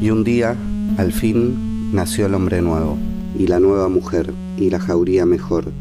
[0.00, 0.56] Y un día,
[0.96, 2.96] al fin, nació el hombre nuevo,
[3.38, 5.72] y la nueva mujer, y la jauría mejor.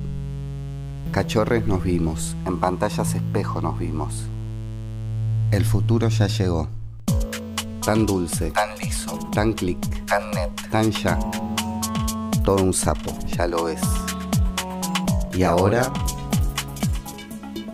[1.12, 4.26] Cachorres nos vimos, en pantallas espejo nos vimos.
[5.52, 6.68] El futuro ya llegó.
[7.84, 11.18] Tan dulce, tan liso, tan clic, tan net, tan ya.
[12.44, 13.82] Todo un sapo, ya lo ves.
[15.34, 15.92] Y ahora,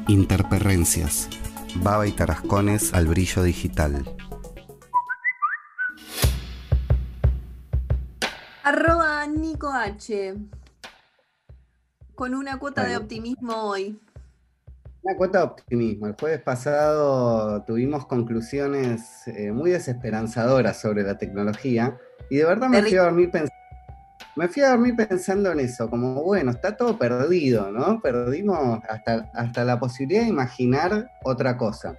[0.08, 1.30] interperrencias.
[1.76, 4.06] Baba y tarascones al brillo digital.
[8.64, 10.36] Arroba Nico H.
[12.16, 14.00] Con una cuota de optimismo hoy.
[15.02, 16.08] Una cuota de optimismo.
[16.08, 21.98] El jueves pasado tuvimos conclusiones eh, muy desesperanzadoras sobre la tecnología
[22.30, 23.55] y de verdad me fui a dormir pensando.
[24.36, 28.02] Me fui a dormir pensando en eso, como bueno, está todo perdido, ¿no?
[28.02, 31.98] Perdimos hasta, hasta la posibilidad de imaginar otra cosa.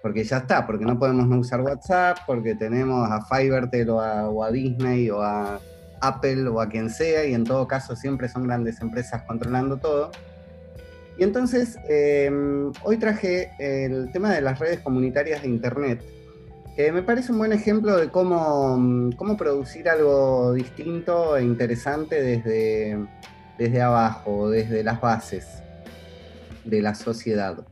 [0.00, 4.50] Porque ya está, porque no podemos no usar WhatsApp, porque tenemos a Fivertel o a
[4.50, 5.60] Disney o a
[6.00, 10.10] Apple o a quien sea, y en todo caso siempre son grandes empresas controlando todo.
[11.18, 16.00] Y entonces, em, hoy traje el tema de las redes comunitarias de Internet,
[16.78, 23.04] que me parece un buen ejemplo de cómo, cómo producir algo distinto e interesante desde,
[23.58, 25.60] desde abajo, desde las bases
[26.64, 27.66] de la sociedad.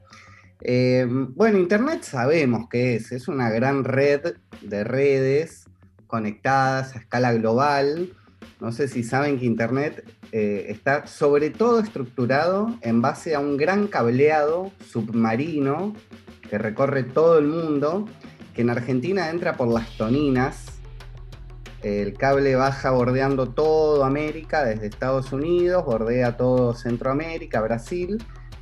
[0.61, 5.67] Em, bueno, Internet sabemos que es, es una gran red de redes
[6.09, 8.13] conectadas a escala global.
[8.59, 13.57] No sé si saben que Internet eh, está sobre todo estructurado en base a un
[13.57, 15.95] gran cableado submarino
[16.51, 18.09] que recorre todo el mundo,
[18.57, 20.65] que en Argentina entra por las toninas.
[21.83, 28.17] El cable baja bordeando todo América, desde Estados Unidos, bordea todo Centroamérica, Brasil,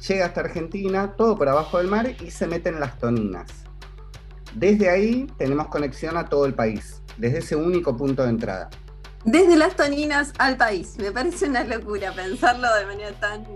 [0.06, 3.47] llega hasta Argentina, todo por abajo del mar y se mete en las toninas.
[4.53, 8.70] Desde ahí tenemos conexión a todo el país desde ese único punto de entrada.
[9.24, 10.96] Desde las toninas al país.
[10.98, 13.46] Me parece una locura pensarlo de manera tan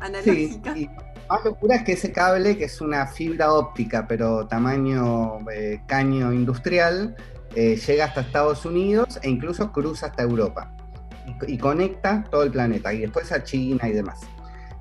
[0.00, 0.74] analógica.
[0.74, 5.38] Sí, y más locura es que ese cable, que es una fibra óptica, pero tamaño
[5.50, 7.16] eh, caño industrial,
[7.54, 10.72] eh, llega hasta Estados Unidos e incluso cruza hasta Europa.
[11.46, 14.20] Y, conecta todo el planeta, y después a China y demás.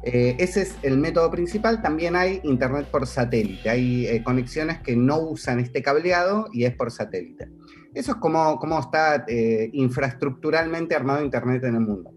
[0.04, 1.82] Eh, ese es el método principal.
[1.82, 3.68] También hay internet por satélite.
[3.70, 7.50] Hay conexiones que no usan este cableado y es por satélite.
[7.96, 12.14] Eso es como, está eh, infraestructuralmente armado Internet en el mundo.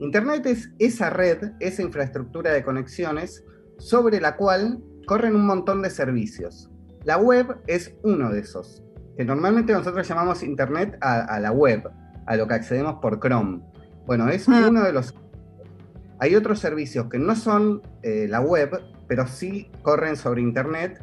[0.00, 3.44] Internet es esa red, esa infraestructura de conexiones
[3.78, 6.70] sobre la cual corren un montón de servicios.
[7.04, 8.84] La web es uno de esos,
[9.16, 11.88] que normalmente nosotros llamamos Internet a, la web,
[12.26, 13.60] a lo que accedemos por Chrome.
[14.06, 14.66] Bueno, es ah.
[14.68, 15.14] uno de los...
[16.20, 21.02] Hay otros servicios que no son eh, la web, pero sí corren sobre Internet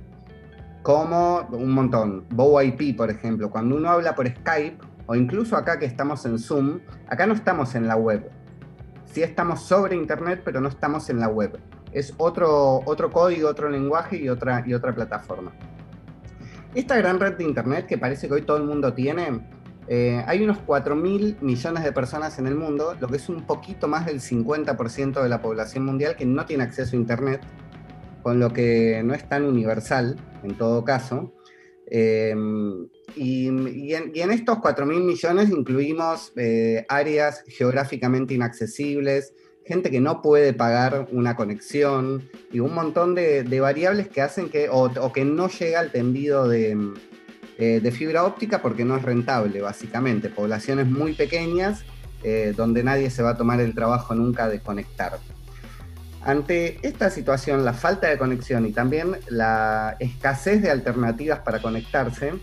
[0.83, 2.25] como un montón.
[2.63, 6.79] IP, por ejemplo, cuando uno habla por Skype, o incluso acá que estamos en Zoom,
[7.07, 8.29] acá no estamos en la web.
[9.05, 11.57] Sí estamos sobre Internet, pero no estamos en la web.
[11.95, 15.53] Es otro, otro código, otro lenguaje y otra, y otra plataforma.
[16.75, 19.39] Esta gran red de Internet que parece que hoy todo el mundo tiene,
[19.87, 23.47] eh, hay unos 4 mil millones de personas en el mundo, lo que es un
[23.47, 27.41] poquito más del 50% de la población mundial que no tiene acceso a Internet
[28.23, 31.33] con lo que no es tan universal en todo caso.
[31.87, 33.47] Em, y,
[33.93, 39.33] en, estos 4.000 millones incluimos eh, áreas geográficamente inaccesibles,
[39.65, 44.69] gente que no puede pagar una conexión y un montón de, variables que hacen que,
[44.69, 46.77] o, que no llega al tendido de,
[47.57, 50.29] eh, de, fibra óptica porque no es rentable, básicamente.
[50.29, 51.83] Poblaciones muy pequeñas
[52.23, 55.17] eh, donde nadie se va a tomar el trabajo nunca de conectar.
[56.23, 62.33] Ante esta situación, la falta de conexión y también la escasez de alternativas para conectarse,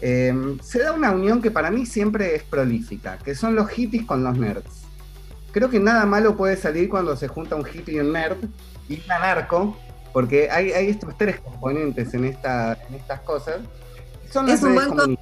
[0.00, 4.06] eh, se da una unión que para mí siempre es prolífica, que son los hippies
[4.06, 4.89] con los nerds.
[5.52, 8.38] Creo que nada malo puede salir cuando se junta un hippie y un nerd
[8.88, 9.76] y un anarco,
[10.12, 13.60] porque hay, estos tres componentes en, esta, en estas cosas.
[14.30, 15.18] Son es un buen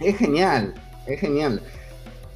[0.00, 0.74] Es genial,
[1.06, 1.62] es genial.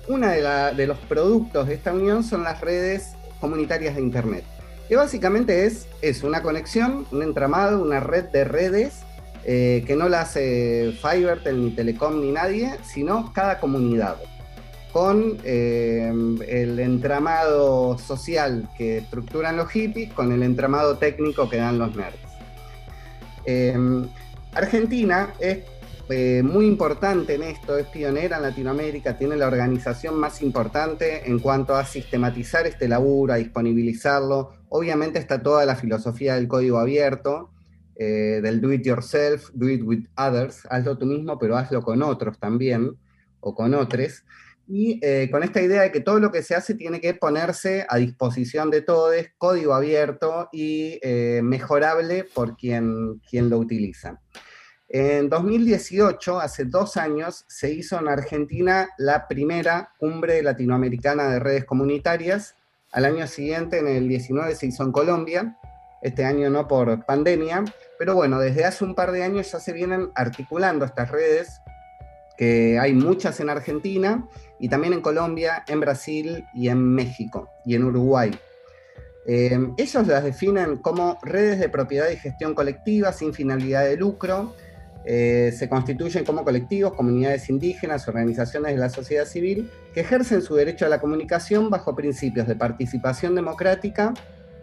[0.09, 4.45] Uno de, de los productos de esta unión son las redes comunitarias de Internet.
[4.89, 9.05] Que básicamente es, es una conexión, un entramado, una red de redes
[9.45, 14.17] eh, que no la hace Fivertel, ni Telecom, ni nadie, sino cada comunidad.
[14.93, 16.13] Con eh,
[16.49, 22.19] el entramado social que estructuran los hippies, con el entramado técnico que dan los nerds.
[23.45, 24.09] Em,
[24.53, 25.59] Argentina es
[26.13, 31.39] eh, muy importante en esto, es pionera en Latinoamérica, tiene la organización más importante en
[31.39, 34.51] cuanto a sistematizar este laburo, a disponibilizarlo.
[34.71, 37.51] Obviamente está toda la filosofía del código abierto,
[37.95, 42.03] eh, del do it yourself, do it with others, hazlo tú mismo, pero hazlo con
[42.03, 42.97] otros también,
[43.39, 44.25] o con otros.
[44.73, 47.85] Y eh, con esta idea de que todo lo que se hace tiene que ponerse
[47.89, 51.01] a disposición de todos, código abierto y
[51.43, 54.21] mejorable por quien, quien lo utiliza.
[54.93, 61.65] En 2018, hace dos años, se hizo en Argentina la primera cumbre latinoamericana de redes
[61.65, 62.57] comunitarias.
[62.91, 65.57] Al año siguiente, en el 19, se hizo en Colombia.
[66.03, 67.65] Este año no por pandemia.
[68.01, 71.61] Pero bueno, desde hace un par de años ya se vienen articulando estas redes,
[72.41, 74.27] que hay muchas en Argentina
[74.59, 78.31] y también en Colombia, en Brasil y en México y en Uruguay.
[79.27, 84.55] Eh, ellos las definen como redes de propiedad y gestión colectiva sin finalidad de lucro,
[85.05, 90.55] eh, se constituyen como colectivos, comunidades indígenas, organizaciones de la sociedad civil, que ejercen su
[90.55, 94.15] derecho a la comunicación bajo principios de participación democrática,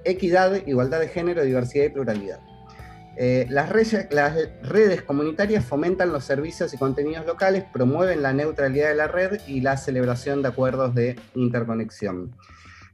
[0.03, 2.39] equidad, igualdad de género, diversidad y pluralidad.
[3.19, 9.07] Eh, las, redes comunitarias fomentan los servicios y contenidos locales, promueven la neutralidad de la
[9.07, 12.35] red y la celebración de acuerdos de interconexión.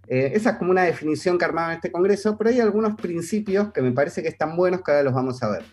[0.07, 3.71] Eh, esa es como una definición que armaba en este congreso, pero hay algunos principios
[3.73, 5.63] que me parece que están buenos que ahora los vamos a ver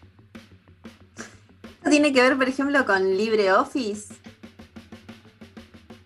[1.91, 4.14] tiene que ver, por ejemplo, con LibreOffice?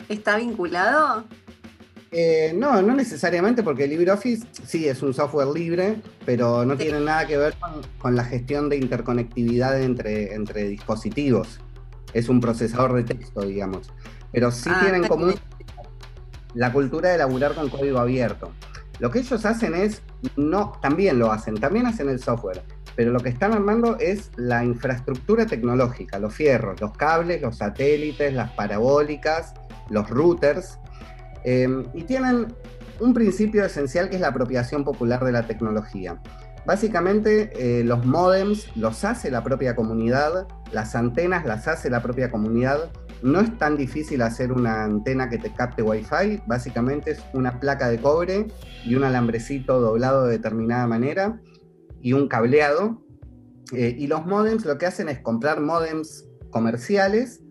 [0.08, 1.24] ¿Está vinculado?
[2.16, 7.26] Eh, no, no necesariamente, porque LibreOffice sí es un software libre, pero no tiene nada
[7.26, 7.56] que ver
[7.98, 11.58] con, la gestión de interconectividad entre, entre dispositivos.
[12.12, 13.92] Es un procesador de texto, digamos.
[14.30, 15.34] Pero sí ah, tienen en común
[16.54, 18.52] la cultura de laburar con código abierto.
[19.00, 20.00] Lo que ellos hacen es,
[20.36, 22.62] no, también lo hacen, también hacen el software,
[22.94, 28.32] pero lo que están armando es la infraestructura tecnológica, los fierros, los cables, los satélites,
[28.32, 29.54] las parabólicas,
[29.90, 30.78] los routers,
[31.44, 32.48] eh, y tienen
[33.00, 36.20] un principio esencial que es la apropiación popular de la tecnología.
[36.66, 42.30] Básicamente eh, los modems los hace la propia comunidad, las antenas las hace la propia
[42.30, 42.90] comunidad.
[43.22, 47.88] No es tan difícil hacer una antena que te capte Wi-Fi, básicamente es una placa
[47.88, 48.48] de cobre
[48.84, 51.40] y un alambrecito doblado de determinada manera
[52.00, 53.02] y un cableado.
[53.72, 57.42] Eh, y los modems lo que hacen es comprar modems comerciales,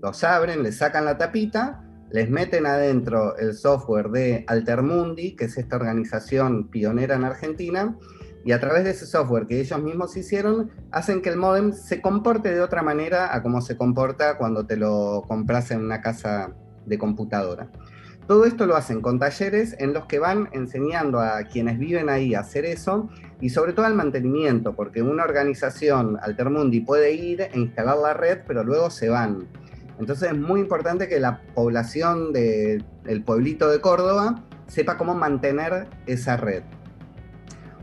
[0.00, 5.56] los abren, les sacan la tapita, les meten adentro el software de Altermundi, que es
[5.56, 7.96] esta organización pionera en Argentina,
[8.44, 12.00] y a través de ese software que ellos mismos hicieron, hacen que el modem se
[12.00, 16.54] comporte de otra manera a como se comporta cuando te lo compras en una casa
[16.86, 17.70] de computadora.
[18.26, 22.34] Todo esto lo hacen con talleres en los que van enseñando a quienes viven ahí
[22.34, 23.10] a hacer eso
[23.40, 28.38] y sobre todo al mantenimiento, porque una organización, Altermundi, puede ir e instalar la red,
[28.46, 29.48] pero luego se van.
[30.00, 36.38] Entonces es muy importante que la población del pueblito de Córdoba sepa cómo mantener esa
[36.38, 36.62] red.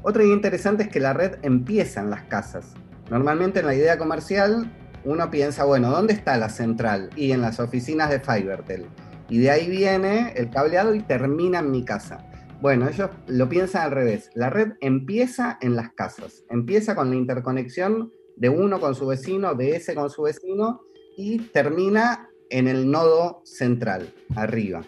[0.01, 2.73] Otra idea interesante es que la red empieza en las casas.
[3.11, 4.71] Normalmente en la idea comercial
[5.05, 7.11] uno piensa, bueno, ¿dónde está la central?
[7.15, 8.87] Y en las oficinas de Fibertel.
[9.29, 12.25] Y de ahí viene el cableado y termina en mi casa.
[12.61, 14.31] Bueno, ellos lo piensan al revés.
[14.33, 19.53] La red empieza en las casas, empieza con la interconexión de uno con su vecino,
[19.53, 20.81] de ese con su vecino,
[21.17, 24.83] y termina en el nodo central, arriba.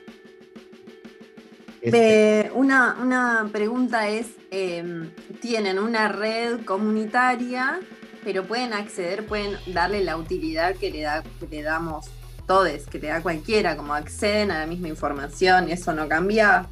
[1.81, 5.11] Este una, pregunta es, em,
[5.41, 7.79] tienen una red comunitaria,
[8.23, 12.09] pero pueden acceder, pueden darle la utilidad que le, da, que le damos
[12.45, 16.67] todos, que te da cualquiera, como acceden a la misma información, eso no cambia.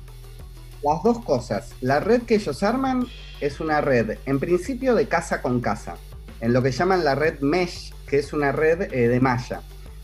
[0.84, 1.74] Las dos cosas.
[1.82, 3.08] La red que ellos arman
[3.42, 5.96] es una red, en principio, de casa con casa,
[6.42, 9.62] en lo que llaman la red mesh, que es una red eh, de malla.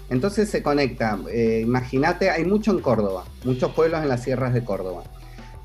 [0.10, 4.64] Entonces se conecta, eh, imagínate, hay mucho en Córdoba, muchos pueblos en las sierras de
[4.64, 5.04] Córdoba.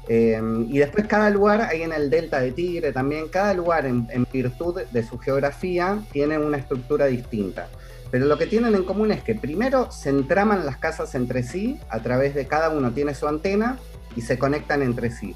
[0.09, 4.26] Eh, y después cada lugar, hay en el delta de Tigre también, cada lugar en
[4.33, 7.68] virtud de su geografía tiene una estructura distinta.
[8.11, 11.78] Pero lo que tienen en común es que primero se entraman las casas entre sí,
[11.90, 13.78] a través de cada uno tiene su antena
[14.16, 15.35] y se conectan entre sí.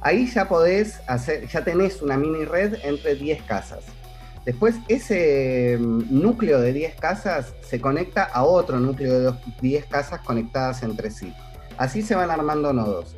[0.00, 3.84] Ahí ya podés hacer, ya tenés una mini red entre 10 casas.
[4.44, 10.20] Después ese mm, núcleo de 10 casas se conecta a otro núcleo de 10 casas
[10.20, 11.32] conectadas entre sí.
[11.78, 13.16] Así se van armando nodos.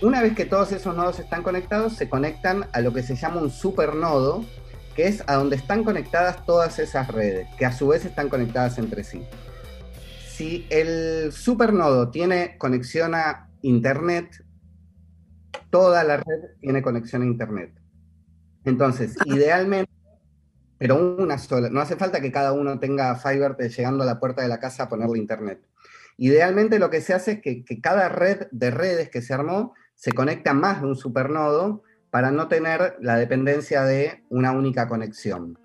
[0.00, 3.40] Una vez que todos esos nodos están conectados, se conectan a lo que se llama
[3.40, 4.44] un supernodo,
[4.94, 8.78] que es a donde están conectadas todas esas redes, que a su vez están conectadas
[8.78, 9.22] entre sí.
[10.28, 14.44] Si el supernodo tiene conexión a Internet,
[15.70, 17.72] toda la red tiene conexión a Internet.
[18.64, 19.90] Entonces, idealmente,
[20.78, 21.68] pero una sola.
[21.68, 24.84] No hace falta que cada uno tenga fiber llegando a la puerta de la casa
[24.84, 25.60] a ponerle internet.
[26.16, 29.74] Idealmente lo que se hace es que, que cada red de redes que se armó
[29.94, 35.58] se conecta más de un supernodo para no tener la dependencia de una única conexión.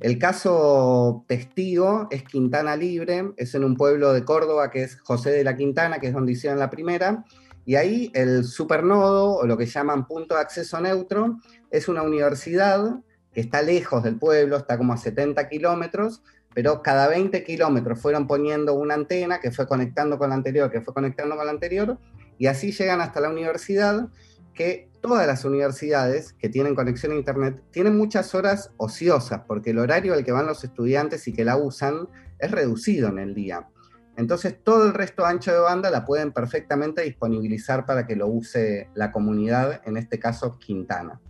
[0.00, 5.30] El caso testigo es Quintana Libre, es en un pueblo de Córdoba que es José
[5.30, 7.24] de la Quintana, que es donde hicieron la primera,
[7.64, 11.38] y ahí el supernodo, o lo que llaman punto de acceso neutro,
[11.70, 13.00] es una universidad
[13.40, 16.22] está lejos del pueblo, está como a 70 kilómetros,
[16.54, 20.80] pero cada 20 kilómetros fueron poniendo una antena que fue conectando con la anterior, que
[20.80, 21.98] fue conectando con la anterior,
[22.38, 24.08] y así llegan hasta la universidad,
[24.54, 29.78] que todas las universidades que tienen conexión a Internet tienen muchas horas ociosas, porque el
[29.78, 33.68] horario al que van los estudiantes y que la usan es reducido en el día.
[34.16, 38.88] Entonces todo el resto ancho de banda la pueden perfectamente disponibilizar para que lo use
[38.94, 41.20] la comunidad, en este caso Quintana.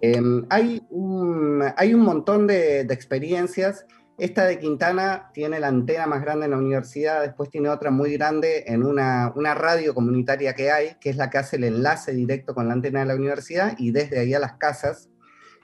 [0.00, 3.84] Em, hay, un, montón de, experiencias
[4.18, 8.12] esta de Quintana tiene la antena más grande en la universidad, después tiene otra muy
[8.14, 12.52] grande en una, radio comunitaria que hay, que es la que hace el enlace directo
[12.52, 15.08] con la antena de la universidad y desde ahí a las casas.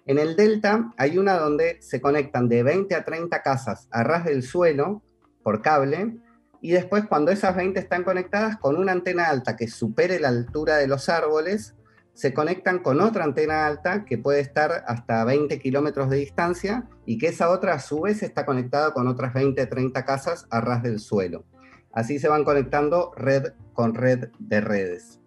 [0.06, 4.24] En el Delta hay una donde se conectan de 20 a 30 casas a ras
[4.24, 5.02] del suelo
[5.42, 6.16] por cable
[6.60, 10.76] y después cuando esas 20 están conectadas con una antena alta que supere la altura
[10.76, 11.74] de los árboles,
[12.14, 17.18] se conectan con otra antena alta que puede estar hasta 20 kilómetros de distancia y
[17.18, 20.82] que esa otra a su vez está conectada con otras 20, 30 casas a ras
[20.82, 21.44] del suelo.
[21.92, 25.20] Así se van conectando red con red de redes.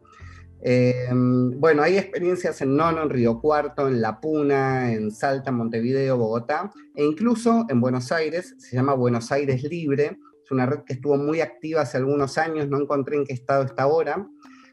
[0.61, 6.17] Em, bueno, hay experiencias en Nono, en Río Cuarto, en La Puna, en Salta, Montevideo,
[6.17, 10.93] Bogotá, e incluso en Buenos Aires, se llama Buenos Aires Libre, es una red que
[10.93, 14.27] estuvo muy activa hace algunos años, no encontré en qué estado está ahora,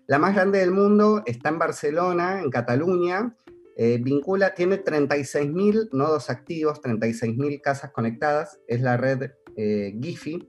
[0.07, 3.37] la más grande del mundo está en Barcelona, en Cataluña.
[3.77, 8.61] Eh, vincula, tiene 36.000 nodos activos, 36.000 casas conectadas.
[8.69, 10.49] Es la red eh, Giphy.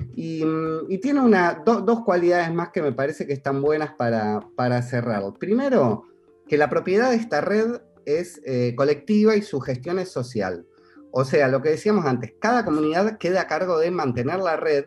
[0.00, 4.82] Mm, y, tiene una, dos cualidades más que me parece que están buenas para, para
[4.82, 5.22] cerrar.
[5.38, 6.04] Primero,
[6.48, 10.66] que la propiedad de esta red es eh, colectiva y su gestión es social.
[11.10, 14.84] O sea, lo que decíamos antes, cada comunidad queda a cargo de mantener la red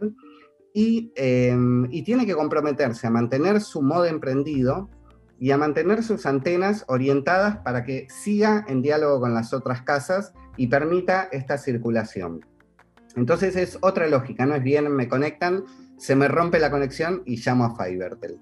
[0.73, 4.89] Em, y, tiene que comprometerse a mantener su modo emprendido
[5.37, 10.33] y a mantener sus antenas orientadas para que siga en diálogo con las otras casas
[10.55, 12.45] y permita esta circulación.
[13.15, 15.65] Entonces es otra lógica, no es bien, me conectan,
[15.97, 18.39] se me rompe la conexión y llamo a Fivertel.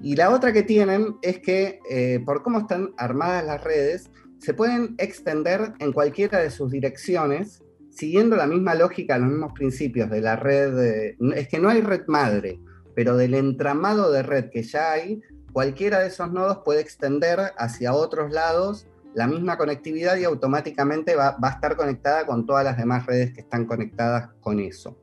[0.00, 4.54] Y la otra que tienen es que eh, por cómo están armadas las redes, se
[4.54, 7.62] pueden extender en cualquiera de sus direcciones
[7.96, 12.02] siguiendo la misma lógica, los mismos principios de la red, es que no hay red
[12.06, 12.60] madre,
[12.94, 15.22] pero del entramado de red que ya hay,
[15.52, 21.38] cualquiera de esos nodos puede extender hacia otros lados la misma conectividad y automáticamente va,
[21.40, 25.00] a estar conectada con todas las demás redes que están conectadas con eso.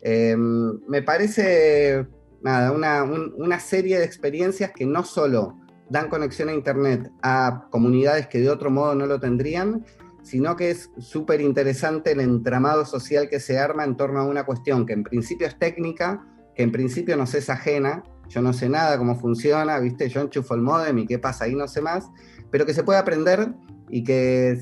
[0.00, 2.06] Em, me parece
[2.40, 5.58] nada, una, una serie de experiencias que no solo
[5.90, 9.84] dan conexión a Internet a comunidades que de otro modo no lo tendrían,
[10.22, 14.44] sino que es súper interesante el entramado social que se arma en torno a una
[14.44, 16.24] cuestión que en principio es técnica,
[16.54, 20.08] que en principio nos es ajena, yo no sé nada cómo funciona, ¿viste?
[20.08, 22.10] Yo enchufo el modem y qué pasa ahí, no sé más,
[22.50, 23.52] pero que se puede aprender
[23.90, 24.58] y que,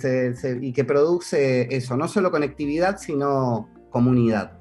[0.61, 4.60] y que produce eso, no solo conectividad, sino comunidad.